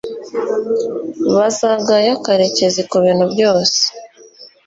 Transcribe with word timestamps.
bazagaya 1.35 2.13
karekezi 2.23 2.81
kubintu 2.89 3.25
byose 3.33 3.81